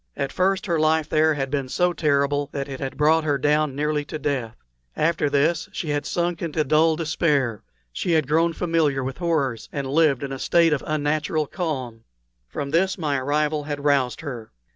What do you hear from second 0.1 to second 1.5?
At first her life here